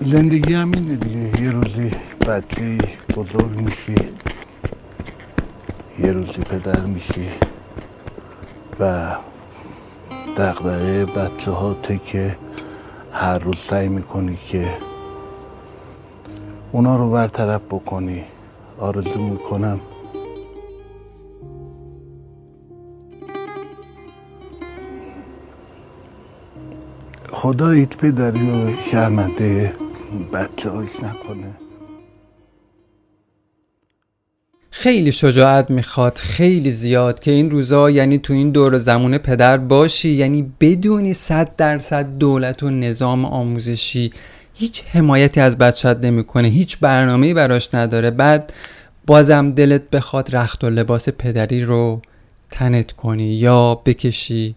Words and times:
زندگی 0.00 0.54
هم 0.54 0.72
اینه 0.72 0.96
دیگه. 0.96 1.42
یه 1.42 1.50
روزی 1.50 1.90
بچه 2.28 2.78
بزرگ 3.16 3.60
میشی 3.60 3.94
یه 5.98 6.12
روزی 6.12 6.40
پدر 6.40 6.80
میشی 6.80 7.28
و 8.80 9.14
دقدقه 10.36 11.04
بچه 11.04 11.50
ها 11.50 11.76
که 12.06 12.36
هر 13.12 13.38
روز 13.38 13.58
سعی 13.58 13.88
می‌کنی 13.88 14.38
که 14.48 14.68
اونا 16.72 16.96
رو 16.96 17.10
برطرف 17.10 17.60
بکنی. 17.60 18.24
آرزو 18.78 19.18
می‌کنم. 19.18 19.80
خدا 27.32 27.70
ایت 27.70 27.96
پدری 27.96 28.50
رو 28.50 28.76
شرمنده 28.76 29.72
بچه 30.32 30.70
نکنه. 30.70 31.54
خیلی 34.70 35.12
شجاعت 35.12 35.70
می‌خواد 35.70 36.18
خیلی 36.18 36.70
زیاد 36.70 37.20
که 37.20 37.30
این 37.30 37.50
روزا 37.50 37.90
یعنی 37.90 38.18
تو 38.18 38.32
این 38.32 38.50
دور 38.50 38.78
زمونه 38.78 39.18
پدر 39.18 39.56
باشی 39.56 40.08
یعنی 40.08 40.52
بدونی 40.60 41.14
صد 41.14 41.56
درصد 41.56 42.18
دولت 42.18 42.62
و 42.62 42.70
نظام 42.70 43.24
آموزشی 43.24 44.12
هیچ 44.54 44.84
حمایتی 44.86 45.40
از 45.40 45.58
بچت 45.58 45.98
نمی‌کنه 46.02 46.48
هیچ 46.48 46.78
برنامه‌ای 46.78 47.34
براش 47.34 47.74
نداره. 47.74 48.10
بعد 48.10 48.52
بازم 49.06 49.52
دلت 49.52 49.90
بخواد 49.90 50.36
رخت 50.36 50.64
و 50.64 50.70
لباس 50.70 51.08
پدری 51.08 51.64
رو 51.64 52.02
تنت 52.50 52.92
کنی 52.92 53.34
یا 53.34 53.74
بکشی. 53.74 54.54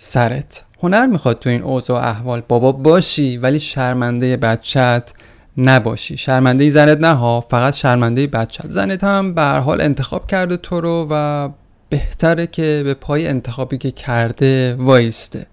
سرت. 0.00 0.64
هنر 0.82 1.06
می‌خواد 1.06 1.38
تو 1.38 1.50
این 1.50 1.62
اوضاع 1.62 2.08
احوال. 2.08 2.42
بابا 2.48 2.72
باشی 2.72 3.36
ولی 3.36 3.60
شرمنده 3.60 4.36
بچت 4.36 5.12
نباشی. 5.56 6.16
شرمنده 6.16 6.70
زنت 6.70 6.98
نه 6.98 7.12
ها 7.14 7.40
فقط 7.40 7.74
شرمنده 7.74 8.26
بچت 8.26 8.70
زنت 8.70 9.04
هم 9.04 9.34
به 9.34 9.42
حال 9.42 9.80
انتخاب 9.80 10.26
کرده 10.26 10.56
تو 10.56 10.80
رو 10.80 11.06
و 11.10 11.48
بهتره 11.88 12.46
که 12.46 12.82
به 12.84 12.94
پای 12.94 13.28
انتخابی 13.28 13.78
که 13.78 13.90
کرده 13.90 14.74
وایسته. 14.78 15.46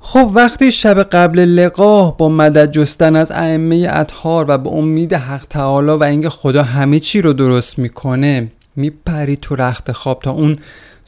خب 0.00 0.30
وقتی 0.34 0.72
شب 0.72 1.02
قبل 1.02 1.38
لقاه 1.38 2.16
با 2.16 2.28
مدد 2.28 2.72
جستن 2.72 3.16
از 3.16 3.32
ائمه 3.32 3.88
اطهار 3.90 4.44
و 4.48 4.58
به 4.58 4.68
امید 4.68 5.14
حق 5.14 5.44
تعالی 5.50 5.90
و 5.90 6.02
اینکه 6.02 6.28
خدا 6.28 6.62
همه 6.62 7.00
چی 7.00 7.22
رو 7.22 7.32
درست 7.32 7.78
می‌کنه 7.78 8.48
میپری 8.76 9.36
تو 9.36 9.56
رخت 9.56 9.92
خواب 9.92 10.20
تا 10.22 10.30
اون 10.30 10.58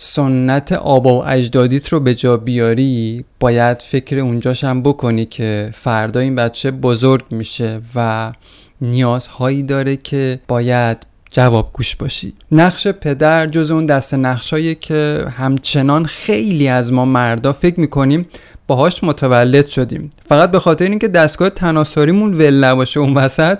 سنت 0.01 0.73
آبا 0.73 1.19
و 1.19 1.29
اجدادیت 1.29 1.89
رو 1.89 2.01
به 2.01 2.15
جا 2.15 2.37
بیاری 2.37 3.25
باید 3.41 3.83
فکر 3.83 4.19
اونجاشم 4.19 4.83
بکنی 4.83 5.27
که 5.27 5.71
فردا 5.75 6.21
این 6.21 6.35
بچه 6.35 6.71
بزرگ 6.71 7.25
میشه 7.31 7.81
و 7.95 8.33
نیازهایی 8.81 9.63
داره 9.63 9.97
که 9.97 10.41
باید 10.49 10.97
جواب 11.31 11.71
گوش 11.73 11.97
باشی. 11.97 12.33
نقش 12.53 12.89
پدر 12.89 13.47
جز 13.47 13.71
اون 13.71 13.87
دست 13.87 14.15
نقشایی 14.15 14.75
که 14.75 15.25
همچنان 15.37 16.05
خیلی 16.05 16.69
از 16.69 16.93
ما 16.93 17.05
مردا 17.05 17.53
فکر 17.53 17.81
می‌کنیم 17.81 18.27
باهاش 18.67 19.05
متولد 19.05 19.67
شدیم. 19.67 20.11
فقط 20.29 20.51
به 20.51 20.61
خاطر 20.61 20.85
اینکه 20.85 21.09
دستگاه 21.09 21.51
تناساریمون 21.51 22.35
ول 22.35 22.65
نباشه 22.65 23.01
اون 23.01 23.15
وسط 23.15 23.59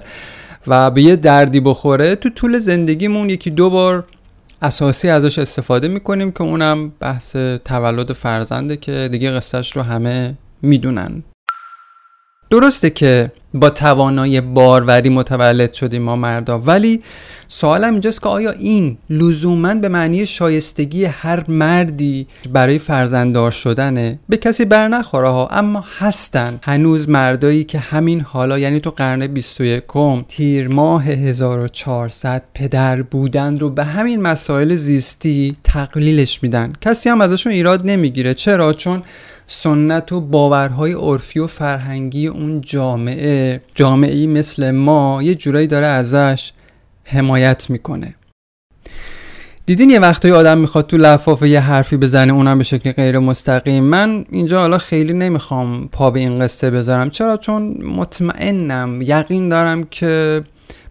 و 0.67 0.91
به 0.91 1.03
یه 1.03 1.17
دردی 1.17 1.61
بخوره 1.61 2.15
تو 2.15 2.31
طول 2.31 2.59
زندگیمون 2.59 3.31
یکی 3.31 3.51
دو 3.51 3.71
بار 3.71 4.05
اساسی 4.63 5.09
ازش 5.09 5.39
استفاده 5.39 5.89
می‌کنیم 5.89 6.33
که 6.33 6.43
اونم 6.43 6.89
بحث 7.01 7.37
تولد 7.65 8.13
فرزنده 8.13 8.77
که 8.77 9.09
دیگه 9.13 9.31
قصهش 9.31 9.77
رو 9.77 9.83
همه 9.83 10.35
می‌دونن. 10.63 11.23
درسته 12.51 12.91
که 12.91 13.33
با 13.55 13.71
توانای 13.71 14.41
باروری 14.41 15.09
متولد 15.09 15.73
شدیم 15.73 16.03
ما 16.03 16.17
مردا. 16.17 16.59
ولی 16.59 17.03
سوالم 17.49 17.93
اینجاست 17.93 18.23
که 18.23 18.29
آیا 18.29 18.51
این 18.51 18.99
لزوما 19.11 19.75
به 19.75 19.89
معنی 19.89 20.27
شایستگی 20.27 21.05
هر 21.05 21.51
مردی 21.51 22.27
برای 22.53 22.79
فرزنددار 22.79 23.51
شدنه؟ 23.51 24.19
به 24.29 24.37
کسی 24.37 24.65
بر 24.65 24.89
نخوره 24.89 25.29
ها 25.29 25.49
اما 25.51 25.85
هستن. 25.99 26.59
هنوز 26.63 27.09
مردایی 27.09 27.65
که 27.65 27.79
همین 27.79 28.21
حالا 28.21 28.59
یعنی 28.59 28.81
تو 28.81 28.91
قرن 28.91 29.27
21 29.27 29.83
تیر 30.29 30.69
ماه 30.69 31.05
1400 31.05 32.43
پدر 32.55 33.03
بودن 33.03 33.59
رو 33.59 33.71
به 33.71 33.85
همین 33.85 34.23
مسائل 34.23 34.75
زیستی 34.75 35.57
تقلیلش 35.65 36.43
میدن. 36.43 36.73
کسی 36.81 37.09
هم 37.09 37.21
ازشون 37.21 37.53
ایراد 37.53 37.87
نمی‌گیره. 37.87 38.35
چرا؟ 38.35 38.73
چون 38.73 39.03
سنت 39.51 40.13
و 40.13 40.21
باورهای 40.21 40.93
عرفی 40.93 41.39
و 41.39 41.47
فرهنگی 41.47 42.27
اون 42.27 42.61
جامعه. 42.61 43.61
جامعه 43.75 44.27
مثل 44.27 44.71
ما 44.71 45.23
یه 45.23 45.35
جورایی 45.35 45.67
داره 45.67 45.87
ازش 45.87 46.53
حمایت 47.05 47.71
می‌کنه. 47.71 48.15
دیدین 49.67 49.91
یه 49.91 49.99
وقتایی 49.99 50.35
آدم 50.35 50.59
می‌خواد 50.59 50.87
تو 50.87 50.97
لفافه 50.97 51.49
یه 51.49 51.61
حرفی 51.61 51.97
بزنه 51.97 52.33
اونم 52.33 52.59
به 52.59 52.65
شکل 52.65 52.93
غیر 52.93 53.19
مستقیم. 53.19 53.85
من 53.85 54.25
اینجا 54.31 54.61
حالا 54.61 54.79
خیلی 54.79 55.13
نمی‌خوام 55.13 55.89
پا 55.89 56.11
به 56.11 56.21
این 56.21 56.39
قصه 56.39 56.71
بذارم. 56.71 57.11
چرا؟ 57.11 57.37
چون 57.37 57.85
مطمئنم 57.85 59.03
یقین 59.03 59.49
دارم 59.49 59.85
که 59.85 60.45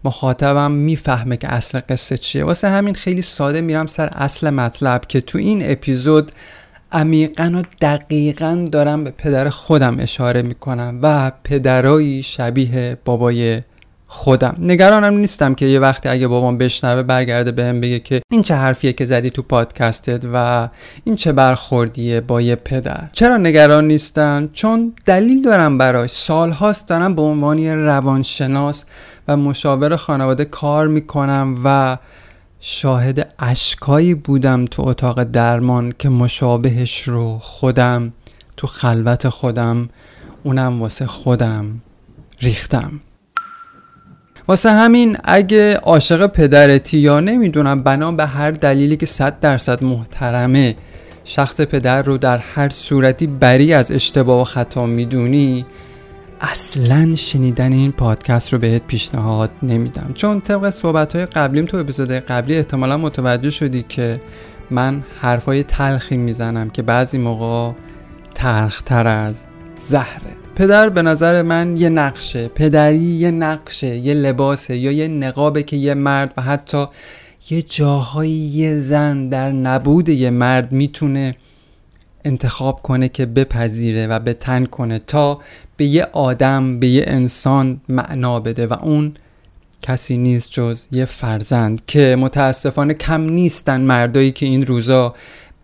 مخاطبم 0.04 0.70
می‌فهمه 0.70 1.36
که 1.36 1.48
اصل 1.48 1.80
قصه 1.88 2.18
چیه. 2.18 2.44
واسه 2.44 2.68
همین 2.68 2.94
خیلی 2.94 3.22
ساده 3.22 3.60
میرم 3.60 3.86
سر 3.86 4.06
اصل 4.06 4.50
مطلب 4.50 5.00
که 5.08 5.20
تو 5.20 5.38
این 5.38 5.70
اپیزود 5.70 6.32
عمیقا 6.92 7.52
و 7.54 7.62
دقیقا 7.80 8.68
دارم 8.72 9.04
به 9.04 9.10
پدر 9.10 9.48
خودم 9.48 9.96
اشاره 10.00 10.42
می‌کنم 10.42 10.98
و 11.02 11.32
پدرایی 11.44 12.22
شبیه 12.22 12.98
بابای 13.04 13.62
خودم. 14.06 14.56
نگرانم 14.60 15.14
نیستم 15.14 15.54
که 15.54 15.66
یه 15.66 15.80
وقتی 15.80 16.08
اگه 16.08 16.28
بابام 16.28 16.58
بشنوه 16.58 17.02
برگرده 17.02 17.52
بهم 17.52 17.80
بگه 17.80 17.98
که 17.98 18.20
این 18.30 18.42
چه 18.42 18.54
حرفیه 18.54 18.92
که 18.92 19.04
زدی 19.04 19.30
تو 19.30 19.42
پادکستت 19.42 20.24
و 20.32 20.68
این 21.04 21.16
چه 21.16 21.32
برخوردیه 21.32 22.20
با 22.20 22.40
یه 22.40 22.56
پدر. 22.56 23.08
چرا 23.12 23.36
نگران 23.36 23.86
نیستم 23.86 24.50
چون 24.52 24.92
دلیل 25.06 25.42
دارم 25.42 25.78
براش. 25.78 26.10
سالهاست 26.10 26.88
دارم 26.88 27.14
به 27.14 27.22
عنوان 27.22 27.66
روانشناس 27.66 28.84
و 29.28 29.36
مشاور 29.36 29.96
خانواده 29.96 30.44
کار 30.44 30.88
می‌کنم 30.88 31.60
و 31.64 31.98
شاهد 32.60 33.34
اشکایی 33.38 34.14
بودم 34.14 34.64
تو 34.64 34.88
اتاق 34.88 35.22
درمان 35.22 35.94
که 35.98 36.08
مشابهش 36.08 37.02
رو 37.02 37.38
خودم 37.38 38.12
تو 38.56 38.66
خلوت 38.66 39.28
خودم 39.28 39.88
اونم 40.42 40.82
واسه 40.82 41.06
خودم 41.06 41.80
ریختم. 42.40 43.00
واسه 44.48 44.70
همین 44.70 45.16
اگه 45.24 45.76
عاشق 45.76 46.26
پدرتی 46.26 46.98
یا 46.98 47.20
نمی‌دونم 47.20 47.82
بنا 47.82 48.12
به 48.12 48.26
هر 48.26 48.50
دلیلی 48.50 48.96
که 48.96 49.06
صد 49.06 49.40
درصد 49.40 49.84
محترمه 49.84 50.76
شخص 51.24 51.60
پدر 51.60 52.02
رو 52.02 52.18
در 52.18 52.38
هر 52.38 52.68
صورتی 52.68 53.26
بری 53.26 53.72
از 53.72 53.92
اشتباه 53.92 54.40
و 54.40 54.44
خطا 54.44 54.86
می‌دونی 54.86 55.66
اصلا 56.40 57.14
شنیدن 57.16 57.72
این 57.72 57.92
پادکست 57.92 58.52
رو 58.52 58.58
بهت 58.58 58.82
پیشنهاد 58.86 59.50
نمیدم. 59.62 60.10
چون 60.14 60.40
طبق 60.40 60.70
صحبت 60.70 61.16
های 61.16 61.26
قبلیم 61.26 61.64
تو 61.64 61.76
اپیزود 61.76 62.10
قبلی 62.10 62.56
احتمالا 62.56 62.96
متوجه 62.96 63.50
شدی 63.50 63.84
که 63.88 64.20
من 64.70 65.02
حرفای 65.20 65.62
تلخی 65.62 66.16
می‌زنم 66.16 66.70
که 66.70 66.82
بعضی 66.82 67.18
موقع 67.18 67.72
تلختر 68.34 69.06
از 69.06 69.34
زهره. 69.76 70.36
پدر 70.56 70.88
به 70.88 71.02
نظر 71.02 71.42
من 71.42 71.76
یه 71.76 71.88
نقشه 71.88 72.48
پدری 72.48 72.96
یه 72.96 73.30
نقشه 73.30 73.96
یه 73.96 74.14
لباسه 74.14 74.76
یا 74.76 74.92
یه 74.92 75.08
نقابه 75.08 75.62
که 75.62 75.76
یه 75.76 75.94
مرد 75.94 76.34
و 76.36 76.42
حتی 76.42 76.86
یه 77.50 77.62
جاهایی 77.62 78.32
یه 78.32 78.76
زن 78.76 79.28
در 79.28 79.52
نبود 79.52 80.08
یه 80.08 80.30
مرد 80.30 80.72
می‌تونه 80.72 81.36
انتخاب 82.24 82.82
کنه 82.82 83.08
که 83.08 83.26
بپذیره 83.26 84.06
و 84.06 84.18
به 84.18 84.32
تن 84.32 84.64
کنه 84.64 84.98
تا 84.98 85.40
به 85.78 85.84
یه 85.84 86.06
آدم 86.12 86.78
به 86.78 86.88
یه 86.88 87.04
انسان 87.06 87.80
معنا 87.88 88.40
بده 88.40 88.66
و 88.66 88.74
اون 88.82 89.14
کسی 89.82 90.18
نیست 90.18 90.50
جز 90.52 90.86
یه 90.92 91.04
فرزند 91.04 91.82
که 91.86 92.16
متاسفانه 92.18 92.94
کم 92.94 93.20
نیستن 93.20 93.80
مردایی 93.80 94.32
که 94.32 94.46
این 94.46 94.66
روزا 94.66 95.14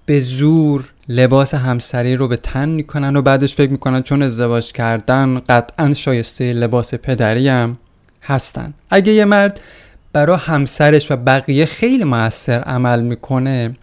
به 0.06 0.20
زور 0.20 0.84
لباس 1.08 1.54
همسری 1.54 2.16
رو 2.16 2.28
به 2.28 2.36
تن 2.36 2.68
می‌کنن 2.68 3.16
و 3.16 3.22
بعدش 3.22 3.54
فکر 3.54 3.70
می‌کنن 3.70 4.02
چون 4.02 4.22
ازدواج 4.22 4.72
کردن 4.72 5.40
قطعا 5.48 5.94
شایسته 5.94 6.52
لباس 6.52 6.94
پدری 6.94 7.48
هم 7.48 7.78
هستن. 8.22 8.74
اگه 8.90 9.12
یه 9.12 9.24
مرد 9.24 9.60
برا 10.12 10.36
همسرش 10.36 11.10
و 11.10 11.16
بقیه 11.16 11.66
خیلی 11.66 12.04
موثر 12.04 12.60
عمل 12.60 13.00
می‌کنه 13.00 13.74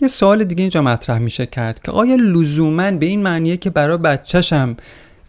یه 0.00 0.08
سوال 0.08 0.44
دیگه 0.44 0.60
اینجا 0.60 0.82
مطرح 0.82 1.18
میشه 1.18 1.46
کرد 1.46 1.82
که 1.82 1.92
آیا 1.92 2.14
لزوما 2.14 2.90
به 2.90 3.06
این 3.06 3.22
معنیه 3.22 3.56
که 3.56 3.70
برای 3.70 3.98
بچهشم 3.98 4.76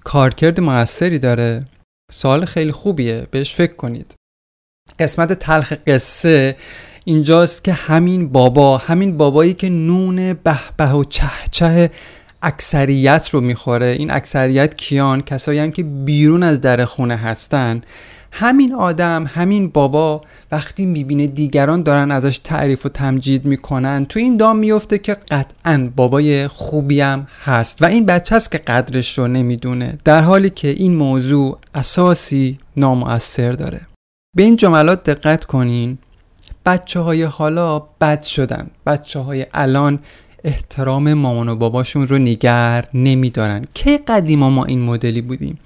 کارکرد 0.03 0.59
موثری 0.59 1.19
داره؟ 1.19 1.65
سوال 2.11 2.45
خیلی 2.45 2.71
خوبیه 2.71 3.27
بهش 3.31 3.55
فکر 3.55 3.73
کنید. 3.73 4.13
قسمت 4.99 5.33
تلخ 5.33 5.73
قصه 5.87 6.55
اینجاست 7.05 7.63
که 7.63 7.73
همین 7.73 8.29
بابا 8.29 8.77
همین 8.77 9.17
بابایی 9.17 9.53
که 9.53 9.69
نون 9.69 10.33
به 10.33 10.59
به 10.77 10.91
و 10.91 11.03
چه 11.03 11.29
چه 11.51 11.91
اکثریت 12.41 13.29
رو 13.29 13.41
می‌خوره. 13.41 13.85
این 13.85 14.11
اکثریت 14.11 14.77
کیان؟ 14.77 15.21
کسایی 15.21 15.59
هم 15.59 15.71
که 15.71 15.83
بیرون 15.83 16.43
از 16.43 16.61
در 16.61 16.85
خونه 16.85 17.15
هستن. 17.15 17.81
همین 18.31 18.73
آدم 18.73 19.25
همین 19.27 19.69
بابا 19.69 20.21
وقتی 20.51 20.85
می‌بینه 20.85 21.27
دیگران 21.27 21.83
دارن 21.83 22.11
ازش 22.11 22.37
تعریف 22.37 22.85
و 22.85 22.89
تمجید 22.89 23.45
می‌کنن 23.45 24.05
تو 24.05 24.19
این 24.19 24.37
دام 24.37 24.57
میفته 24.57 24.97
که 24.97 25.13
قطعا 25.13 25.89
بابای 25.95 26.47
خوبیم 26.47 27.27
هست 27.43 27.81
و 27.81 27.85
این 27.85 28.05
بچه 28.05 28.35
هست 28.35 28.51
که 28.51 28.57
قدرش 28.57 29.17
رو 29.17 29.27
نمی‌دونه 29.27 29.97
در 30.03 30.21
حالی 30.21 30.49
که 30.49 30.67
این 30.67 30.95
موضوع 30.95 31.57
اساسی 31.75 32.57
نامؤثر 32.77 33.51
داره. 33.51 33.81
به 34.35 34.43
این 34.43 34.55
جملات 34.55 35.03
دقت 35.03 35.45
کنین. 35.45 35.97
بچه 36.65 36.99
های 36.99 37.23
حالا 37.23 37.79
بد 37.79 38.21
شدن. 38.21 38.69
بچه 38.85 39.19
های 39.19 39.45
الان 39.53 39.99
احترام 40.43 41.13
مامان 41.13 41.49
و 41.49 41.55
باباشون 41.55 42.07
رو 42.07 42.17
نگر 42.17 42.85
نمیدارن. 42.93 43.65
کی 43.73 43.97
قدیما 43.97 44.49
ما 44.49 44.65
این 44.65 44.81
مدلی 44.81 45.21
بودیم؟ 45.21 45.59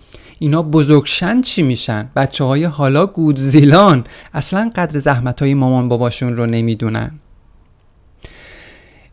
اینا 0.43 0.61
بزرگشن 0.61 1.41
چی 1.41 1.63
میشن؟ 1.63 2.09
بچه 2.15 2.43
های 2.43 2.63
حالا 2.63 3.05
گودزیلان. 3.05 4.03
اصلا 4.33 4.71
قدر 4.75 4.99
زحمت 4.99 5.41
های 5.41 5.53
مامان 5.53 5.89
باباشون 5.89 6.37
رو 6.37 6.45
نمی‌دونن. 6.45 7.11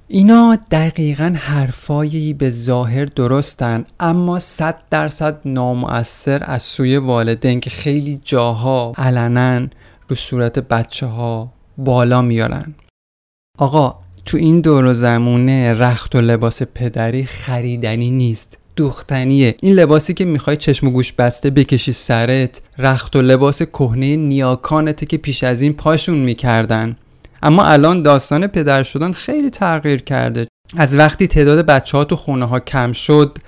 اینا 0.09 0.59
دقیقا 0.71 1.35
حرفایی 1.37 2.35
به 2.35 2.51
ظاهر 2.51 3.05
درستن 3.05 3.85
اما 4.01 4.39
صد 4.39 4.83
درصد 4.91 5.41
نامؤثر 5.45 6.43
از 6.47 6.63
سوی 6.63 6.97
والدین 6.97 7.61
که 7.61 7.71
خیلی 7.71 8.21
جاها 8.25 8.93
علنا 8.99 9.67
رو 10.09 10.17
صورت 10.17 10.59
بچه 10.59 11.07
ها 11.07 11.53
بالا 11.79 12.23
میارن. 12.23 12.75
آقا 13.59 13.99
تو 14.25 14.37
این 14.37 14.61
دور 14.61 14.85
و 14.85 14.95
زمونه 14.95 15.73
رخت 15.73 16.15
و 16.15 16.21
لباس 16.21 16.63
پدری 16.63 17.25
خریدنی 17.25 18.11
نیست. 18.11 18.60
دوختنیه. 18.77 19.55
این 19.63 19.75
لباسی 19.75 20.15
که 20.15 20.25
می‌خوای 20.25 20.57
چشم 20.57 20.87
و 20.87 20.91
گوش 20.91 21.13
بسته 21.13 21.51
بکشی 21.51 21.93
سرت 21.93 22.61
رخت 22.79 23.17
و 23.17 23.23
لباس 23.23 23.63
کهنه 23.63 24.17
نیاکانته 24.17 25.07
که 25.07 25.17
پیش 25.17 25.45
از 25.45 25.61
این 25.61 25.73
پاشون 25.73 26.19
می‌کردن. 26.19 26.97
اما 27.43 27.65
الان 27.65 28.03
داستان 28.03 28.47
پدر 28.47 28.83
شدن 28.83 29.13
خیلی 29.13 29.51
تغییر 29.51 30.03
کرده. 30.03 30.47
از 30.77 30.97
وقتی 30.97 31.29
تعداد 31.29 31.67
بچه 31.67 31.99
ها 31.99 32.05
تو 32.05 32.17
خونه 32.17 32.45
ها 32.45 32.61
کم 32.61 32.93
شد 32.93 33.39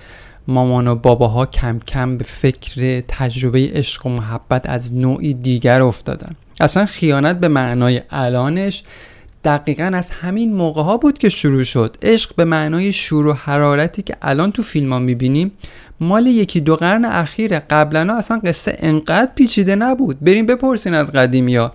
مامان 0.49 0.89
و 0.89 0.95
باباها 0.95 1.47
کم 1.47 1.79
کم 1.79 2.19
به 2.19 2.25
فکر 2.25 3.03
تجربه 3.09 3.71
عشق 3.75 4.07
و 4.07 4.09
محبت 4.09 4.69
از 4.69 4.95
نوعی 4.95 5.35
دیگر 5.35 5.83
افتادن. 5.83 6.37
اصلا 6.61 6.87
خیانت 6.87 7.41
به 7.41 7.49
معنای 7.49 8.03
الانش 8.11 8.83
دقیقا 9.45 9.91
از 9.95 10.11
همین 10.11 10.55
موقع 10.55 10.83
ها 10.83 10.97
بود 10.97 11.19
که 11.19 11.29
شروع 11.29 11.65
شد. 11.65 11.97
عشق 12.03 12.35
به 12.37 12.45
معنای 12.45 12.93
شور 12.93 13.27
و 13.27 13.33
حرارتی 13.33 14.03
که 14.03 14.17
الان 14.23 14.53
تو 14.53 14.63
فیلم 14.63 14.93
ها 14.93 14.99
می‌بینیم 14.99 15.53
مال 16.01 16.27
یکی 16.27 16.61
دو 16.61 16.77
قرن 16.77 17.05
اخیره. 17.05 17.59
قبلا 17.71 18.17
اصلا 18.17 18.41
قصه 18.45 18.77
انقدر 18.79 19.31
پیچیده 19.35 19.75
نبود. 19.75 20.21
بریم 20.21 20.47
بپرسین 20.47 20.95
از 20.95 21.13
قدیمی 21.13 21.57
ها 21.57 21.73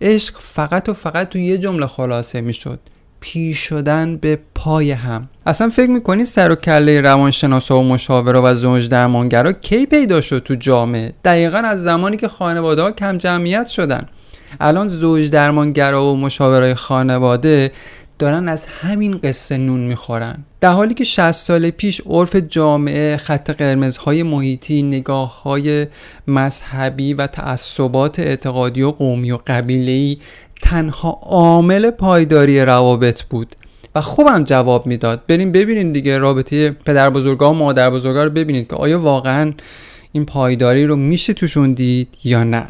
عشق 0.00 0.34
فقط 0.38 0.88
و 0.88 0.92
فقط 0.92 1.28
تو 1.28 1.38
یه 1.38 1.58
جمله 1.58 1.86
خلاصه 1.86 2.40
می‌شد. 2.40 2.80
پیر 3.20 3.54
شدن 3.54 4.16
به 4.16 4.38
پای 4.54 4.92
هم. 4.92 5.28
اصلا 5.46 5.68
فکر 5.68 5.90
می‌کنی 5.90 6.24
سر 6.24 6.52
و 6.52 6.54
کله 6.54 7.00
روانشناسا 7.00 7.78
و 7.78 7.82
مشاورا 7.82 8.42
و 8.44 8.54
زوج 8.54 8.88
درمانگرا 8.88 9.52
کی 9.52 9.86
پیدا 9.86 10.20
شد 10.20 10.42
تو 10.42 10.54
جامعه؟ 10.54 11.14
دقیقا 11.24 11.58
از 11.58 11.82
زمانی 11.82 12.16
که 12.16 12.28
خانواده 12.28 12.82
ها 12.82 12.90
کم 12.90 13.18
جمعیت 13.18 13.66
شدن. 13.66 14.08
الان 14.60 14.88
زوج 14.88 15.30
درمانگرا 15.30 16.12
و 16.12 16.16
مشاورای 16.16 16.74
خانواده 16.74 17.72
دارن 18.18 18.48
از 18.48 18.66
همین 18.66 19.18
قصه 19.18 19.56
نون 19.56 19.80
می‌خورن. 19.80 20.44
در 20.60 20.72
حالی 20.72 20.94
که 20.94 21.04
60 21.04 21.32
سال 21.32 21.70
پیش 21.70 22.00
عرف 22.06 22.36
جامعه 22.36 23.16
خط 23.16 23.50
قرمزهای 23.50 24.22
محیطی 24.22 24.82
نگاه 24.82 25.42
های 25.42 25.86
مذهبی 26.26 27.14
و 27.14 27.26
تعصبات 27.26 28.18
اعتقادی 28.18 28.82
و 28.82 28.90
قومی 28.90 29.30
و 29.30 29.38
قبیله‌ای 29.46 30.16
تنها 30.62 31.18
عامل 31.22 31.90
پایداری 31.90 32.64
روابط 32.64 33.22
بود. 33.22 33.48
و 33.94 34.00
خوبم 34.00 34.44
جواب 34.44 34.86
می‌داد. 34.86 35.22
بریم 35.28 35.52
ببینید 35.52 35.92
دیگه 35.92 36.18
رابطه 36.18 36.70
پدر 36.70 37.10
بزرگا 37.10 37.50
و 37.50 37.54
مادر 37.54 37.90
بزرگا 37.90 38.24
رو 38.24 38.30
ببینید 38.30 38.68
که 38.68 38.76
آیا 38.76 39.00
واقعا 39.00 39.52
این 40.12 40.26
پایداری 40.26 40.86
رو 40.86 40.96
میشه 40.96 41.32
توشون 41.32 41.72
دید 41.72 42.08
یا 42.24 42.44
نه. 42.44 42.68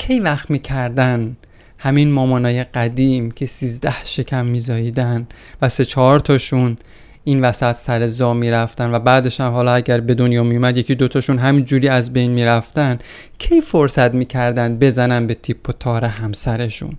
کی 0.00 0.20
وقت 0.20 0.50
می‌کردن؟ 0.50 1.36
همین 1.78 2.10
مامانای 2.10 2.64
قدیم 2.64 3.30
که 3.30 3.46
سیزده 3.46 4.04
شکم 4.04 4.46
میزاییدن 4.46 5.26
و 5.62 5.68
سه 5.68 5.84
چهار 5.84 6.20
تاشون 6.20 6.76
این 7.24 7.40
وسط 7.40 7.76
سر 7.76 8.06
زا 8.06 8.34
می‌رفتن 8.34 8.94
و 8.94 8.98
بعدش 8.98 9.40
هم 9.40 9.50
حالا 9.50 9.72
اگر 9.72 10.00
به 10.00 10.14
دنیا 10.14 10.42
میومد 10.42 10.76
یکی 10.76 10.94
دوتاشون 10.94 11.38
همین 11.38 11.64
جوری 11.64 11.88
از 11.88 12.12
بین 12.12 12.30
می‌رفتن 12.30 12.98
کی 13.38 13.60
فرصت 13.60 14.14
می‌کردن 14.14 14.78
بزنن 14.78 15.26
به 15.26 15.34
تیپ 15.34 15.68
و 15.68 15.72
تار 15.72 16.04
همسرشون؟ 16.04 16.96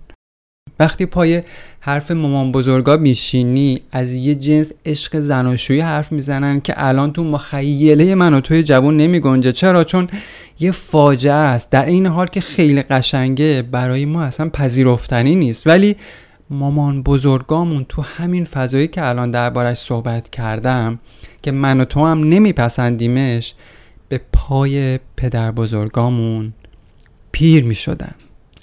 وقتی 0.80 1.06
پای 1.06 1.42
حرف 1.80 2.10
مامان 2.10 2.52
بزرگا 2.52 2.96
میشینی 2.96 3.80
از 3.92 4.12
یه 4.12 4.34
جنس 4.34 4.72
عشق 4.86 5.16
زناشویی 5.20 5.80
حرف 5.80 6.12
می‌زنن 6.12 6.60
که 6.60 6.74
الان 6.76 7.12
تو 7.12 7.24
مخیله 7.24 8.14
من 8.14 8.34
و 8.34 8.40
توی 8.40 8.62
جوان 8.62 8.96
نمی 8.96 9.52
چرا؟ 9.52 9.84
چون 9.84 10.08
یه 10.60 10.72
فاجعه 10.72 11.32
است. 11.32 11.70
در 11.70 11.86
این 11.86 12.06
حال 12.06 12.26
که 12.26 12.40
خیلی 12.40 12.82
قشنگه 12.82 13.62
برای 13.62 14.04
ما 14.04 14.22
اصلا 14.22 14.48
پذیرفتنی 14.48 15.34
نیست. 15.34 15.66
ولی 15.66 15.96
مامان 16.50 17.02
بزرگامون 17.02 17.86
تو 17.88 18.02
همین 18.02 18.44
فضایی 18.44 18.88
که 18.88 19.08
الان 19.08 19.30
دربارش 19.30 19.78
صحبت 19.78 20.30
کردم 20.30 20.98
که 21.42 21.52
من 21.52 21.80
و 21.80 21.84
تو 21.84 22.06
هم 22.06 22.28
نمیپسندیمش 22.28 23.54
به 24.08 24.20
پای 24.32 24.98
پدر 25.16 25.50
بزرگامون 25.50 26.52
پیر 27.32 27.64
می 27.64 27.74
شدن 27.74 28.14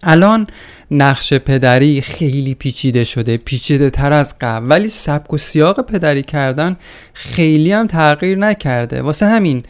الان 0.04 0.48
نقش 0.92 1.34
پدری 1.34 2.02
خیلی 2.02 2.56
پیچیده 2.56 3.04
شده 3.04 3.38
پیچیده 3.38 3.90
تر 3.90 4.14
از 4.14 4.36
قبل. 4.42 4.66
ولی 4.70 4.90
سبک 4.90 5.34
و 5.34 5.38
سیاق 5.38 5.86
پدری 5.86 6.24
کردن 6.24 6.78
خیلی 7.14 7.72
هم 7.72 7.88
تغییر 7.88 8.38
نکرده. 8.38 9.02
واسه 9.02 9.26
همین 9.26 9.64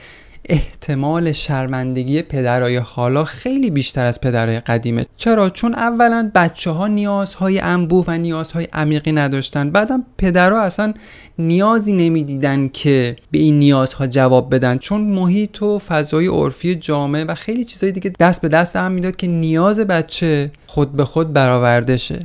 احتمال 0.49 1.31
شرمندگی 1.31 2.21
پدرای 2.21 2.77
حالا 2.77 3.23
خیلی 3.23 3.69
بیشتر 3.69 4.05
از 4.05 4.21
پدرای 4.21 4.59
قدیمه. 4.59 5.05
چرا؟ 5.17 5.49
چون 5.49 5.75
اولا 5.75 6.31
بچه 6.35 6.71
ها 6.71 6.87
نیازهای 6.87 7.59
انبوه 7.59 8.05
و 8.07 8.17
نیازهای 8.17 8.67
عمیقی 8.73 9.11
نداشتن. 9.11 9.69
بعدم 9.69 10.03
پدرها 10.17 10.61
اصلا 10.61 10.93
نیازی 11.37 11.93
نمی‌دیدن 11.93 12.67
که 12.67 13.15
به 13.31 13.37
این 13.39 13.59
نیازها 13.59 14.07
جواب 14.07 14.55
بدن. 14.55 14.77
چون 14.77 15.01
محیط 15.01 15.61
و 15.61 15.79
فضای 15.79 16.27
عرفی 16.27 16.75
جامعه 16.75 17.23
و 17.23 17.35
خیلی 17.35 17.65
چیزای 17.65 17.91
دیگه 17.91 18.11
دست 18.19 18.41
به 18.41 18.47
دست 18.47 18.75
هم 18.75 18.91
می‌داد 18.91 19.15
که 19.15 19.27
نیاز 19.27 19.79
بچه 19.79 20.51
خود 20.67 20.91
به 20.91 21.05
خود 21.05 21.33
برآورده 21.33 21.97
شه. 21.97 22.19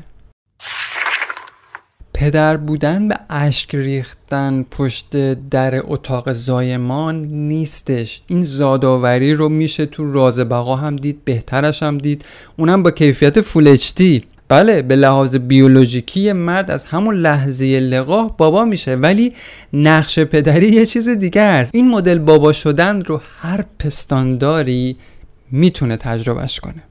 پدر 2.14 2.56
بودن 2.56 3.08
به 3.08 3.18
اشک 3.30 3.74
ریختن 3.74 4.66
پشت 4.70 5.16
در 5.34 5.92
اتاق 5.92 6.32
زایمان 6.32 7.22
نیستش. 7.24 8.22
این 8.26 8.42
زادآوری 8.42 9.34
رو 9.34 9.48
میشه 9.48 9.86
تو 9.86 10.12
راز 10.12 10.38
بقا 10.38 10.76
هم 10.76 10.96
دید 10.96 11.24
بهترش 11.24 11.82
هم 11.82 11.98
دید. 11.98 12.24
اونم 12.56 12.82
با 12.82 12.90
کیفیت 12.90 13.40
فول 13.40 13.76
بله 14.48 14.82
به 14.82 14.96
لحاظ 14.96 15.36
بیولوژیکی 15.36 16.32
مرد 16.32 16.70
از 16.70 16.84
همون 16.84 17.16
لحظه 17.16 17.80
لقاه 17.80 18.36
بابا 18.36 18.64
میشه 18.64 18.94
ولی 18.94 19.32
نقش 19.72 20.18
پدری 20.18 20.68
یه 20.68 20.86
چیز 20.86 21.08
دیگه 21.08 21.40
است. 21.40 21.74
این 21.74 21.88
مدل 21.88 22.18
بابا 22.18 22.52
شدن 22.52 23.02
رو 23.02 23.20
هر 23.38 23.64
پستانداری 23.78 24.96
می‌تونه 25.50 25.96
تجربهش 25.96 26.60
کنه. 26.60 26.82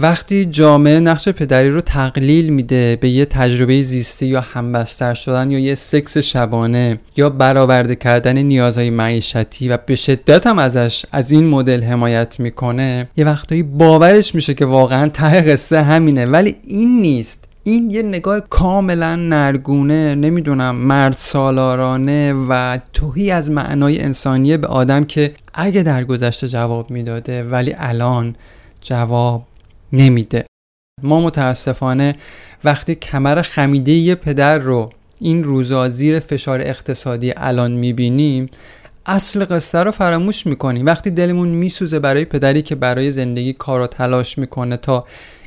وقتی 0.00 0.44
جامعه 0.44 1.00
نقش 1.00 1.28
پدری 1.28 1.70
رو 1.70 1.80
تقلیل 1.80 2.48
میده 2.48 2.98
به 3.00 3.08
یه 3.08 3.24
تجربه 3.24 3.82
زیستی 3.82 4.26
یا 4.26 4.40
همبستر 4.40 5.14
شدن 5.14 5.50
یا 5.50 5.58
یه 5.58 5.74
سکس 5.74 6.18
شبانه 6.18 7.00
یا 7.16 7.30
برآورده 7.30 7.96
کردن 7.96 8.38
نیازهای 8.38 8.90
معیشتی 8.90 9.68
و 9.68 9.78
به 9.86 9.94
شدت 9.94 10.46
هم 10.46 10.58
ازش 10.58 11.06
از 11.12 11.32
این 11.32 11.46
مدل 11.46 11.82
حمایت 11.82 12.40
می‌کنه 12.40 13.08
یه 13.16 13.24
وقتایی 13.24 13.62
باورش 13.62 14.34
میشه 14.34 14.54
که 14.54 14.64
واقعا 14.64 15.08
ته 15.08 15.40
قصه 15.40 15.82
همینه. 15.82 16.26
ولی 16.26 16.56
این 16.64 17.00
نیست. 17.00 17.44
این 17.64 17.90
یه 17.90 18.02
نگاه 18.02 18.40
کاملا 18.40 19.16
نرگونه 19.16 20.14
نمی‌دونم 20.14 20.76
مرد 20.76 21.14
سالارانه 21.16 22.32
و 22.48 22.78
توهی 22.92 23.30
از 23.30 23.50
معنای 23.50 24.00
انسانیه 24.00 24.56
به 24.56 24.66
آدم 24.66 25.04
که 25.04 25.34
اگه 25.54 25.82
در 25.82 26.04
گذشته 26.04 26.48
جواب 26.48 26.90
می‌داده 26.90 27.42
ولی 27.42 27.74
الان 27.78 28.36
جواب 28.80 29.47
نمیده. 29.92 30.46
ما 31.02 31.20
متاسفانه 31.20 32.16
وقتی 32.64 32.94
کمر 32.94 33.42
خمیده 33.42 33.92
یه 33.92 34.14
پدر 34.14 34.58
رو 34.58 34.90
این 35.20 35.44
روزا 35.44 35.88
زیر 35.88 36.20
فشار 36.20 36.60
اقتصادی 36.60 37.32
الان 37.36 37.72
می‌بینیم 37.72 38.50
اصل 39.06 39.44
قصه 39.44 39.78
رو 39.78 39.90
فراموش 39.90 40.46
می‌کنیم. 40.46 40.86
وقتی 40.86 41.10
دلمون 41.10 41.48
میسوزه 41.48 41.98
برای 41.98 42.24
پدری 42.24 42.62
که 42.62 42.74
برای 42.74 43.10
زندگی 43.10 43.52
کار 43.52 43.80
و 43.80 43.86
تلاش 43.86 44.38
می‌کنه 44.38 44.76
تا 44.76 45.04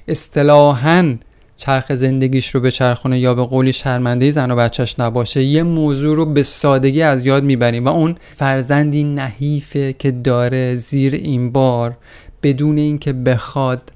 اصطلاحا 0.07 1.15
چرخ 1.57 1.93
زندگیش 1.93 2.55
رو 2.55 2.61
به 2.61 2.71
چرخونه 2.71 3.19
یا 3.19 3.33
به 3.33 3.43
قولی 3.43 3.73
شرمنده 3.73 4.31
زن 4.31 4.51
و 4.51 4.55
بچهش 4.55 4.99
نباشه 4.99 5.43
یه 5.43 5.63
موضوع 5.63 6.15
رو 6.15 6.25
به 6.25 6.43
سادگی 6.43 7.01
از 7.01 7.25
یاد 7.25 7.43
می‌بریم 7.43 7.85
و 7.85 7.87
اون 7.87 8.15
فرزندی 8.29 9.03
نحیفه 9.03 9.93
که 9.93 10.11
داره 10.11 10.75
زیر 10.75 11.13
این 11.13 11.51
بار 11.51 11.97
بدون 12.43 12.77
اینکه 12.77 13.13
بخواد 13.13 13.91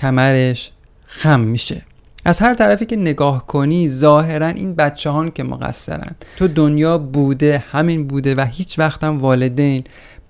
کمرش 0.00 0.70
خم 1.06 1.40
میشه. 1.40 1.82
از 2.24 2.38
هر 2.38 2.54
طرفی 2.54 2.86
که 2.86 2.96
نگاه 2.96 3.46
کنی 3.46 3.88
ظاهرا 3.88 4.46
این 4.46 4.74
بچه 4.74 5.10
هان 5.10 5.30
که 5.30 5.42
مقصرن. 5.42 6.14
تو 6.36 6.48
دنیا 6.48 6.98
بوده 6.98 7.64
همین 7.70 8.06
بوده 8.06 8.34
و 8.34 8.40
هیچ 8.40 8.78
وقتم 8.78 9.20
والدین 9.20 9.84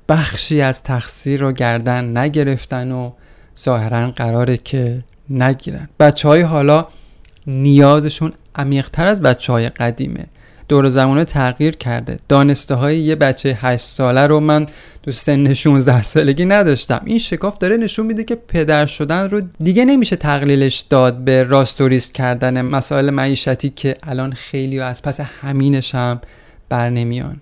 بخشی 0.08 0.60
از 0.60 0.82
تقصیر 0.82 1.40
رو 1.40 1.52
گردن 1.52 2.16
نگرفتن 2.16 2.92
و 2.92 3.10
ظاهرا 3.58 4.10
قراره 4.10 4.56
که 4.56 4.98
نگیرن. 5.30 5.88
بچه 6.00 6.28
های 6.28 6.40
حالا 6.40 6.86
نیازشون 7.46 8.32
عمیقتر 8.54 9.06
از 9.06 9.22
بچه 9.22 9.52
های 9.52 9.68
قدیمه. 9.68 10.26
دور 10.70 10.90
زمانه 10.90 11.24
تغییر 11.24 11.76
کرده. 11.76 12.18
دانسته 12.28 12.74
های 12.74 12.98
یه 12.98 13.14
بچه 13.14 13.58
8 13.60 13.84
ساله 13.84 14.26
رو 14.26 14.40
من 14.40 14.66
تو 15.02 15.10
سن 15.10 15.54
16 15.54 16.02
سالگی 16.02 16.44
نداشتم. 16.44 17.00
این 17.04 17.18
شکاف 17.18 17.58
داره 17.58 17.76
نشون 17.76 18.06
میده 18.06 18.24
که 18.24 18.34
پدر 18.34 18.86
شدن 18.86 19.28
رو 19.28 19.42
دیگه 19.62 19.84
نمیشه 19.84 20.16
تقلیلش 20.16 20.80
داد 20.80 21.16
به 21.16 21.42
راستوریست 21.42 22.14
کردن 22.14 22.60
مسائل 22.60 23.10
معیشتی 23.10 23.70
که 23.70 23.96
الان 24.02 24.32
خیلی 24.32 24.80
از 24.80 25.02
پس 25.02 25.20
همینش 25.20 25.94
هم 25.94 26.20
بر 26.68 26.90
نمیان 26.90 27.40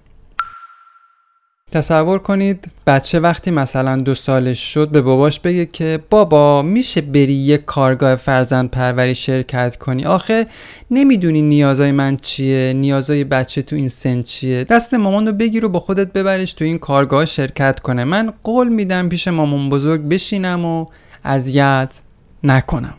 تصور 1.73 2.19
کنید 2.19 2.71
بچه 2.87 3.21
وقتی 3.21 3.51
مثلا 3.51 3.97
دو 3.97 4.15
سالش 4.15 4.75
شد 4.75 4.89
به 4.89 5.03
باباش 5.03 5.41
بگه 5.41 5.67
که 5.67 5.99
بابا 6.11 6.63
میشه 6.63 7.01
بری 7.01 7.35
یه 7.35 7.59
کارگاه 7.59 8.17
فرزند 8.17 8.71
پروری 8.71 9.15
شرکت 9.15 9.77
کنی؟ 9.77 10.05
آخه 10.05 10.47
نمی‌دونی 10.91 11.43
نیازای 11.43 11.93
من 11.93 12.17
چیه 12.17 12.73
نیازای 12.73 13.25
بچه 13.25 13.63
تو 13.63 13.77
این 13.77 13.89
سن 13.89 14.23
چیه؟ 14.23 14.65
دست 14.65 14.95
مامان 14.95 15.27
رو 15.27 15.33
بگیر 15.33 15.65
و 15.65 15.69
با 15.69 15.81
خودت 15.81 16.13
ببرش 16.13 16.53
تو 16.53 16.65
این 16.65 16.79
کارگاه 16.79 17.27
شرکت 17.27 17.81
کنه. 17.81 18.05
من 18.05 18.33
قول 18.45 18.69
میدم 18.69 19.09
پیش 19.09 19.29
مامان 19.29 19.71
بزرگ 19.71 20.01
بشینم 20.01 20.65
و 20.65 20.87
اذیت 21.25 22.01
نکنم. 22.45 22.95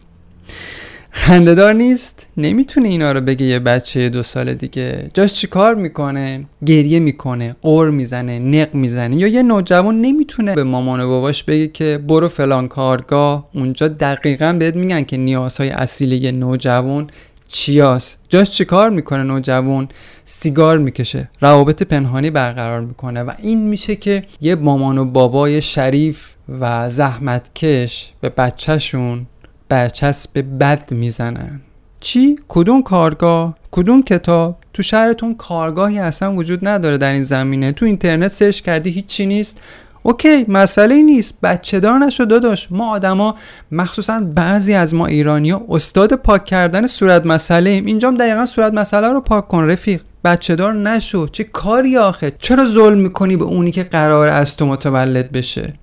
خندهدار 1.12 1.74
نیست؟ 1.74 2.28
نمی‌تونه 2.38 2.90
اینا 2.90 3.12
رو 3.12 3.22
بگه 3.22 3.46
یه 3.46 3.60
بچه 3.60 4.10
دو 4.10 4.24
سال 4.24 4.54
دیگه. 4.54 5.12
جاش 5.14 5.34
چی 5.34 5.48
کار 5.48 5.76
می‌کنه؟ 5.76 6.46
گریه 6.66 7.00
می‌کنه 7.00 7.56
قر 7.62 7.90
می‌زنه 7.90 8.40
نق 8.40 8.74
می‌زنه 8.74 9.16
یا 9.16 9.28
یه 9.28 9.44
نوجوان 9.44 10.02
نمی‌تونه 10.02 10.56
به 10.56 10.64
مامان 10.64 11.00
و 11.00 11.08
باباش 11.08 11.44
بگه 11.44 11.68
که 11.68 12.00
برو 12.08 12.30
فلان 12.30 12.68
کارگاه. 12.68 13.50
اونجا 13.54 13.88
دقیقا 13.88 14.54
بهت 14.60 14.76
میگن 14.76 15.04
که 15.04 15.18
نیازهای 15.18 15.70
اصیل 15.70 16.12
یه 16.12 16.32
نوجوان 16.32 17.10
چیاست. 17.48 18.20
جاش 18.30 18.52
چی 18.52 18.66
کار 18.66 18.90
می‌کنه 18.90 19.24
نوجوان؟ 19.24 19.90
سیگار 20.26 20.78
می‌کشه 20.78 21.30
روابط 21.42 21.84
پنهانی 21.84 22.30
برقرار 22.30 22.82
می‌کنه 22.82 23.24
و 23.24 23.32
این 23.42 23.68
میشه 23.68 23.96
که 23.96 24.24
یه 24.42 24.56
مامان 24.56 24.98
و 24.98 25.06
بابای 25.06 25.62
شریف 25.62 26.34
و 26.60 26.90
زحمتکش 26.90 28.14
به 28.22 28.30
بچهشون 28.30 29.26
برچسب 29.70 30.44
بد 30.60 30.92
می‌زنن. 30.92 31.62
چی؟ 32.00 32.40
کدوم 32.48 32.84
کارگاه؟ 32.84 33.58
کدوم 33.72 34.02
کتاب؟ 34.04 34.58
تو 34.74 34.84
شهرتون 34.84 35.36
کارگاهی 35.36 36.00
اصلا 36.00 36.34
وجود 36.34 36.68
نداره 36.68 36.98
در 36.98 37.12
این 37.12 37.24
زمینه. 37.24 37.72
تو 37.72 37.86
اینترنت 37.86 38.32
search 38.32 38.62
کردی 38.62 38.90
هیچی 38.90 39.26
نیست. 39.26 39.60
okay 40.04 40.46
مسئله 40.48 41.04
نیست. 41.04 41.34
بچه 41.44 41.80
دار 41.80 41.98
نشو 41.98 42.24
داداش. 42.24 42.72
ما 42.72 42.92
آدما 42.92 43.36
مخصوصا 43.72 44.20
بعضی 44.20 44.74
از 44.74 44.94
ما 44.94 45.06
ایرانی 45.06 45.50
ها 45.50 45.66
استاد 45.70 46.14
پاک 46.14 46.46
کردن 46.46 46.88
صورت 46.88 47.26
مسئله 47.26 47.70
ایم. 47.70 47.86
اینجام 47.86 48.18
دقیقا 48.18 48.46
صورت 48.46 48.74
مسئله 48.74 49.08
رو 49.08 49.22
پاک 49.22 49.48
کن 49.48 49.64
رفیق. 49.70 50.02
بچه 50.24 50.56
دار 50.56 50.74
نشو. 50.74 51.28
چه 51.28 51.44
کاری 51.44 51.98
آخه؟ 51.98 52.32
چرا 52.40 52.66
ظلم 52.66 52.98
می‌کنی 52.98 53.38
به 53.38 53.44
اونی 53.44 53.72
که 53.72 53.84
قراره 53.84 54.28
از 54.28 54.58
تو 54.58 54.66
متولد 54.66 55.32
بشه؟ 55.32 55.74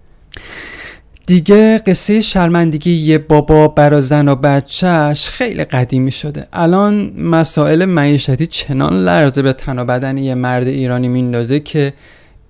دیگه 1.26 1.78
قصه 1.78 2.20
شرمندگی 2.20 2.92
یه 2.92 3.18
بابا 3.18 3.68
برا 3.68 4.00
زن 4.00 4.28
و 4.28 4.34
بچهش 4.34 5.28
خیلی 5.28 5.64
قدیمی 5.64 6.12
شده. 6.12 6.46
الان 6.52 7.12
مسائل 7.18 7.84
معیشتی 7.84 8.46
چنان 8.46 9.04
لرزه 9.04 9.42
به 9.42 9.52
تن 9.52 9.78
و 9.78 9.84
بدن 9.84 10.18
یه 10.18 10.34
مرد 10.34 10.68
ایرانی 10.68 11.08
میندازه 11.08 11.60
که 11.60 11.92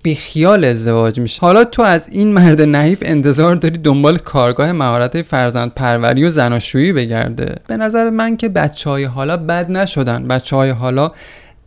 بیخیال 0.03 0.65
ازدواج 0.65 1.19
میشه. 1.19 1.41
حالا 1.41 1.63
تو 1.63 1.81
از 1.81 2.09
این 2.11 2.33
مرد 2.33 2.61
نحیف 2.61 2.99
انتظار 3.01 3.55
داری 3.55 3.77
دنبال 3.77 4.17
کارگاه 4.17 4.71
مهارت 4.71 5.21
فرزند 5.21 5.73
پروری 5.73 6.23
و 6.23 6.29
زناشویی 6.29 6.93
بگرده؟ 6.93 7.55
به 7.67 7.77
نظر 7.77 8.09
من 8.09 8.37
که 8.37 8.49
بچه 8.49 8.89
های 8.89 9.03
حالا 9.03 9.37
بد 9.37 9.71
نشدن. 9.71 10.27
بچه 10.27 10.55
های 10.55 10.69
حالا 10.69 11.11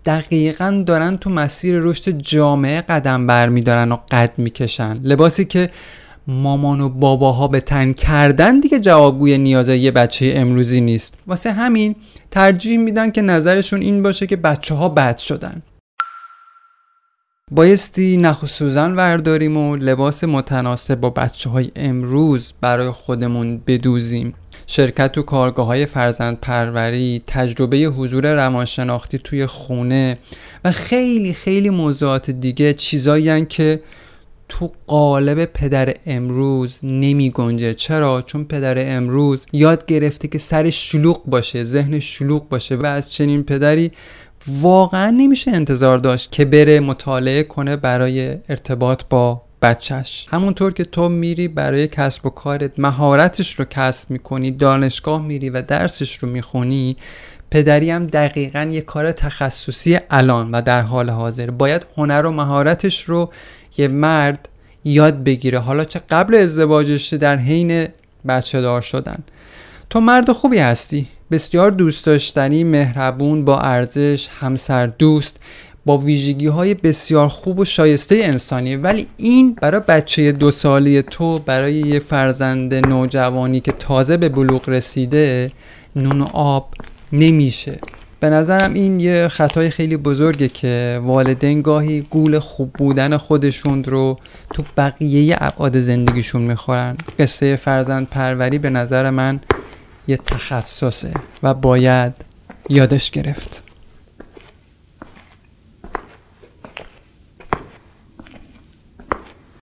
دقیقا 0.07 0.83
دارن 0.87 1.17
تو 1.17 1.31
مسیر 1.31 1.81
رشد 1.81 2.11
جامعه 2.11 2.81
قدم 2.81 3.27
برمیدارن 3.27 3.93
و 3.93 3.97
قد 4.11 4.33
می‌کشن. 4.37 5.01
لباسی 5.03 5.45
که 5.45 5.71
مامان 6.31 6.81
و 6.81 6.89
باباها 6.89 7.49
به 7.49 7.61
تن 7.61 7.93
کردن 7.93 8.61
دیگه 8.61 8.81
جوابگوی 8.81 9.39
نیازه 9.39 9.77
یه 9.77 9.91
بچه 9.91 10.33
امروزی 10.37 10.81
نیست. 10.81 11.15
واسه 11.27 11.53
همین 11.53 11.97
ترجیح 12.31 12.79
میدن 12.79 13.11
که 13.11 13.23
نظرشون 13.23 13.83
این 13.83 14.03
باشه 14.03 14.27
که 14.27 14.37
بچه 14.37 14.75
ها 14.75 14.89
بد 14.89 15.19
شدن. 15.19 15.63
بایستی 17.51 18.17
نخ 18.17 18.43
و 18.43 18.47
سوزن 18.47 18.95
ورداریم 18.95 19.57
و 19.57 19.77
لباس 19.77 20.25
متناسب 20.25 20.95
با 20.95 21.11
بچه 21.11 21.51
های 21.51 21.71
امروز 21.77 22.53
برای 22.61 22.91
خودمون 22.91 23.61
بدوزیم. 23.67 24.35
شرکت 24.67 25.13
تو 25.13 25.23
کارگاه 25.23 25.67
های 25.67 25.87
فرزند 25.87 26.41
پروری 26.41 27.23
تجربه 27.27 27.77
حضور 27.77 28.35
روانشناختی 28.35 29.19
توی 29.19 29.47
خونه 29.47 30.19
و 30.65 30.73
خیلی 30.73 31.33
خیلی 31.33 31.71
موضوعات 31.71 32.31
دیگه 32.31 32.75
چیزایی 32.75 33.47
که 33.47 33.81
تو 34.61 34.73
قالب 34.87 35.45
پدر 35.45 35.95
امروز 36.07 36.81
نمی 36.83 37.31
گنجه. 37.31 37.75
چرا؟ 37.75 38.23
چون 38.23 38.45
پدر 38.45 38.97
امروز 38.97 39.47
یاد 39.53 39.87
گرفته 39.87 40.29
که 40.29 40.39
سر 40.39 40.71
شلوغ 40.71 41.25
باشه 41.27 41.65
ذهن 41.65 42.01
شلوغ 42.01 42.49
باشه 42.49 42.77
و 42.77 42.87
از 42.87 43.13
چنین 43.13 43.43
پدری 43.43 43.93
واقعا 44.49 45.11
نمیشه 45.11 45.51
انتظار 45.51 45.99
داشت 45.99 46.33
که 46.33 46.45
بره 46.45 46.81
مطالعه 46.81 47.43
کنه 47.43 47.77
برای 47.77 48.37
ارتباط 48.49 49.03
با 49.11 49.43
بچهش 49.63 50.27
همونطور 50.31 50.73
که 50.73 50.85
تو 50.85 51.09
میری 51.09 51.49
برای 51.49 51.89
کسب 51.89 52.27
و 52.27 52.31
کارت 52.31 52.79
مهارتش 52.79 53.55
رو 53.55 53.65
کسب 53.65 54.11
می‌کنی 54.11 54.51
دانشگاه 54.51 55.23
میری 55.23 55.51
و 55.51 55.63
درسش 55.63 56.17
رو 56.17 56.29
می‌خونی 56.29 56.97
پدری 57.51 57.91
هم 57.91 58.07
دقیقا 58.07 58.69
یه 58.73 58.81
کار 58.81 59.13
تخصصی 59.13 59.99
الان 60.11 60.51
و 60.51 60.63
در 60.63 60.83
حال 60.83 61.11
حاضر. 61.11 61.51
باید 61.51 61.87
هنر 61.97 62.27
و 62.27 62.31
مهارتش 62.31 63.03
رو 63.03 63.31
یه 63.77 63.89
مرد 63.89 64.49
یاد 64.85 65.25
بگیره. 65.25 65.59
حالا 65.59 65.85
چه 65.85 66.01
قبل 66.11 66.35
ازدواجش 66.35 67.15
در 67.15 67.37
حین 67.37 67.89
بچه 68.29 68.61
دار 68.61 68.81
شدن. 68.81 69.19
تو 69.91 70.01
مرد 70.01 70.33
خوبی 70.33 70.59
هستی. 70.59 71.07
بسیار 71.31 71.71
دوست 71.71 72.05
داشتنی 72.05 72.65
مهربون 72.65 73.45
با 73.45 73.59
ارزش 73.59 74.29
همسر 74.41 74.87
دوست 74.87 75.41
با 75.87 75.99
ویژگی 75.99 76.47
های 76.47 76.75
بسیار 76.75 77.29
خوب 77.29 77.59
و 77.59 77.65
شایسته 77.65 78.21
انسانی 78.23 78.77
ولی 78.77 79.07
این 79.17 79.55
برای 79.61 79.81
بچه 79.89 80.33
دو 80.33 80.51
سالی 80.51 81.03
تو 81.03 81.39
برای 81.39 81.75
یه 81.75 81.99
فرزند 81.99 82.75
نوجوانی 82.75 83.61
که 83.61 83.73
تازه 83.73 84.17
به 84.17 84.29
بلوغ 84.29 84.69
رسیده 84.69 85.53
نون 85.97 86.21
و 86.21 86.27
آب 86.33 86.75
نمیشه. 87.13 87.79
به 88.21 88.31
نظرم 88.31 88.75
این 88.75 89.01
یه 89.01 89.29
خطای 89.29 89.71
خیلی 89.71 89.97
بزرگه 89.97 90.49
که 90.49 91.01
والدین 91.03 91.63
گاهی 91.63 92.01
گول 92.01 92.39
خوب 92.39 92.73
بودن 92.73 93.17
خودشون 93.17 93.85
رو 93.85 94.19
تو 94.55 94.65
بقیه 94.77 95.37
ابعاد 95.41 95.81
زندگیشون 95.81 96.43
می‌خورن. 96.43 96.97
قصه 97.19 97.57
فرزند 97.57 98.09
پروری 98.09 98.59
به 98.59 98.71
نظر 98.71 99.11
من 99.11 99.41
یه 100.09 100.17
تخصصه 100.17 101.11
و 101.43 101.55
باید 101.55 102.13
یادش 102.69 103.11
گرفت. 103.11 103.70